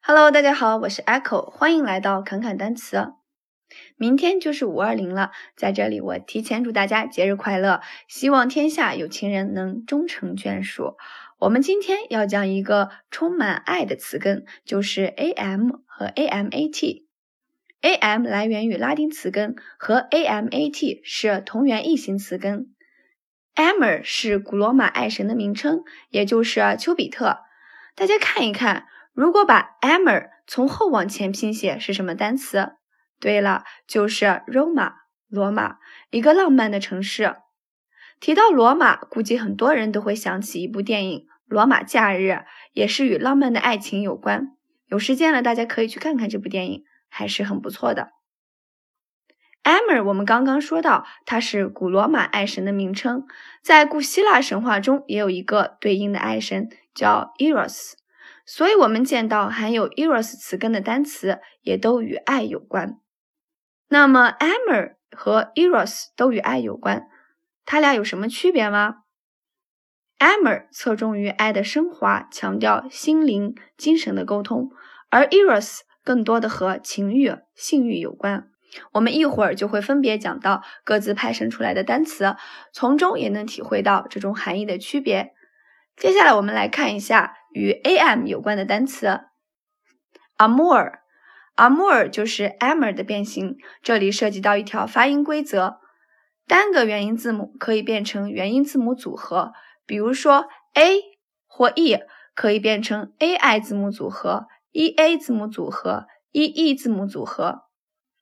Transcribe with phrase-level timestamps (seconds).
[0.00, 3.12] Hello，大家好，我是 Echo，欢迎来到侃侃单词。
[3.96, 10.96] 明天就是五二零了，在这里我提前祝大家节日快乐，希望天下有情人能终成眷属。
[11.38, 17.02] 我们今天要讲一个充满爱的词根，就是 am 和 amat。
[17.82, 22.72] am 来源于拉丁词根，和 amat 是同源异形词根。
[23.54, 27.40] Amer 是古罗马爱神的名称，也就是丘比特。
[27.94, 28.86] 大家看一看。
[29.18, 32.74] 如果把 Amer 从后往前拼写是什么单词？
[33.18, 34.92] 对了，就是 Roma，
[35.26, 35.78] 罗马，
[36.10, 37.34] 一个浪漫的城市。
[38.20, 42.30] 提到罗马，估计很多人都会想起一部电影《罗马假日》，
[42.72, 44.56] 也是与浪漫的爱情有关。
[44.86, 48.10] 有时间了，大家可以去看看这部电影，还是很不错的。
[49.64, 53.26] Amer，我们刚刚说到，它是古罗马爱神的名称，
[53.64, 57.97] 在古希腊神话中也有一个对应的爱神，叫 Eros。
[58.50, 62.98] 所以，我们见到含有 eros 词根的单词，也都与爱有关。
[63.88, 67.08] 那么，amer 和 eros 都与爱有关，
[67.66, 69.02] 它俩有什么区别吗
[70.18, 74.70] ？amer 侧重于爱的升华，强调心灵、精神的沟通，
[75.10, 78.48] 而 eros 更多的和情欲、性欲有关。
[78.92, 82.34] 我们一会儿就会分别讲到各自派生出来的单词，
[82.72, 85.34] 从中也能体会到这种含义的区别。
[85.98, 87.34] 接下来，我们来看一下。
[87.52, 89.20] 与 am 有关的单词
[90.36, 93.56] ，amour，amour 就是 amer 的变形。
[93.82, 95.78] 这里涉及到一条发音规则：
[96.46, 99.52] 单个元音字母可以变成元音字母组合，
[99.86, 101.00] 比如说 a
[101.48, 101.98] 或 e
[102.34, 107.62] 可以变成 ai 字母组合、ea 字母组合、ee 字母组合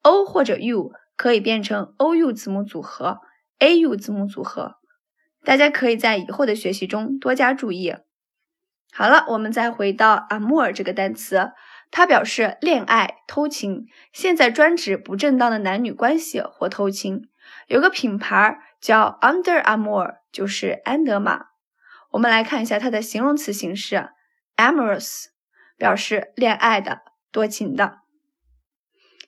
[0.03, 3.21] ；o 或者 u 可以变成 ou 字母组合、
[3.59, 4.77] au 字母组合。
[5.47, 7.95] 大家可以在以后的学习中多加注意。
[8.93, 11.53] 好了，我们再回到 amour 这个单词，
[11.93, 17.29] 它表示恋爱、偷情，现在专指不正当的男女关系或偷情。
[17.69, 21.45] 有个品牌叫 Under Amour，就是安德玛。
[22.11, 24.09] 我们来看一下它的形容词形式
[24.57, 25.27] ，amorous，
[25.77, 27.99] 表示恋爱的、多情的。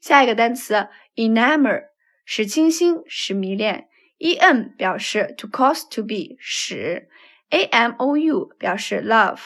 [0.01, 1.85] 下一个单词 enamor，
[2.25, 3.89] 使倾心、使迷恋。
[4.19, 7.09] En 表示 to cause to be，使。
[7.51, 9.41] amou 表示 love。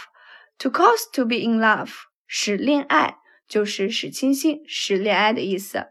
[0.59, 1.93] To cause to be in love
[2.27, 3.19] 使恋爱
[3.49, 5.89] 就是使倾心、使恋爱的意思。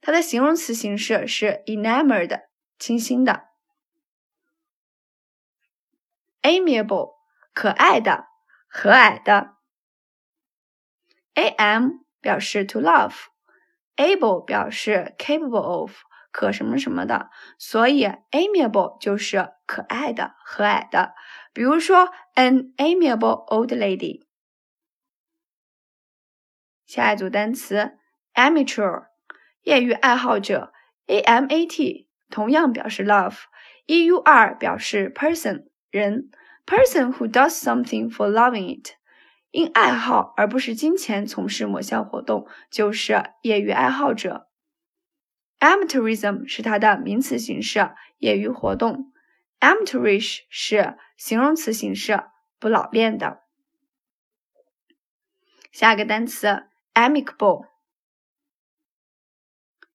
[0.00, 2.42] 它的形容词形式是 enamored
[2.78, 3.48] 倾心的。
[6.42, 7.14] Amiable
[7.52, 8.26] 可爱的、
[8.68, 9.56] 和蔼的。
[11.34, 15.92] Am 表示 to love，able 表示 capable of
[16.32, 21.14] 可什么什么的，所以 amiable 就是可爱的、和蔼的。
[21.52, 24.26] 比如说，an amiable old lady。
[26.86, 27.98] 下一组单词
[28.34, 29.04] ，amateur，
[29.62, 30.72] 业余爱好者
[31.06, 36.30] ，amat 同样表示 love，eur 表示 person 人
[36.66, 38.94] ，person who does something for loving it，
[39.50, 44.48] 因爱好而不是金钱从事某项活动，就是业余爱好者。
[45.62, 49.12] Amateurism 是它的名词形式，业余活动。
[49.60, 52.24] Amateurish 是形容词形式，
[52.58, 53.42] 不老练的。
[55.70, 56.64] 下一个单词
[56.94, 57.68] ，amicable，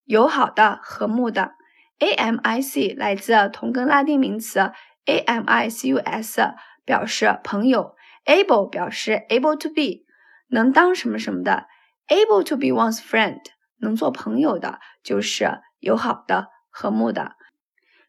[0.05, 1.51] 友好的、和睦的。
[1.99, 4.71] amic 来自同根拉丁名词
[5.05, 6.55] amicus，
[6.85, 7.97] 表示朋友。
[8.23, 10.05] able 表示 able to be，
[10.47, 11.67] 能当什么什么的。
[12.07, 13.41] able to be one's friend，
[13.79, 17.35] 能做朋友的，就是友好的、和睦的。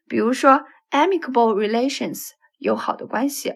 [0.07, 0.65] 比如说。
[0.91, 3.53] Amicable relations，友好的关系。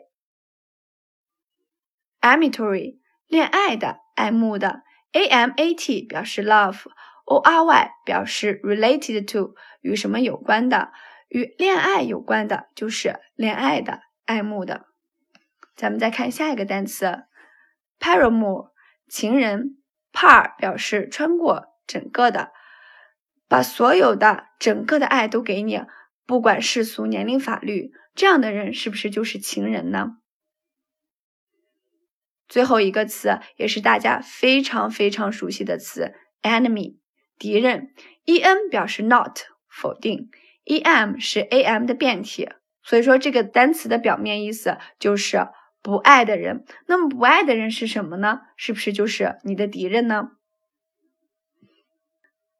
[2.21, 4.83] Amatory，恋爱的、爱慕的。
[5.13, 10.91] Amat 表示 love，Ory 表示 related to，与什么有关的？
[11.27, 14.85] 与恋爱有关的，就是恋爱的、爱慕的。
[15.75, 17.23] 咱们再看下一个单词
[17.99, 18.69] ，paramour，
[19.07, 19.79] 情人。
[20.11, 22.51] Par 表示穿过整个的，
[23.47, 25.81] 把所有的、整个的爱都给你。
[26.25, 30.17] 不管世俗、年龄、法律，这样的人是不是就是情人呢？
[32.47, 36.99] 最后一个词也是大家非常非常熟悉的词，enemy，
[37.37, 37.93] 敌人。
[38.25, 40.29] en 表示 not，否定。
[40.65, 42.49] em 是 am 的变体，
[42.83, 45.49] 所以说这个单词的表面意思就是
[45.81, 46.63] 不爱的人。
[46.87, 48.39] 那么不爱的人是什么呢？
[48.55, 50.29] 是不是就是你的敌人呢？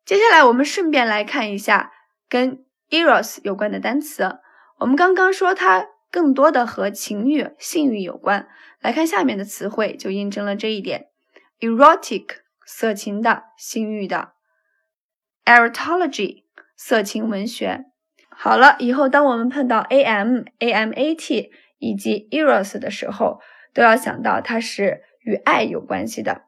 [0.05, 1.91] 接下来我们顺便来看一下
[2.29, 2.63] 跟。
[2.89, 4.37] eros 有关的单词，
[4.77, 8.47] 我们刚刚说它更多的和情欲、性欲有关。
[8.81, 11.07] 来看下面的词汇，就印证了这一点。
[11.59, 12.25] erotic
[12.67, 14.33] 色情的、性欲的
[15.43, 16.43] erotology（
[16.77, 17.85] 色情文学。
[18.29, 23.39] 好了，以后当我们碰到 am、amat 以及 eros 的时候，
[23.73, 26.43] 都要想到它是与爱有关系的。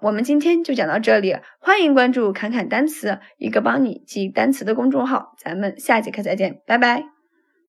[0.00, 5.34] 我们今天就讲到这里，欢迎关注“侃侃单词”，一个帮你记单词的公众号。
[5.38, 7.17] 咱们下节课再见，拜拜。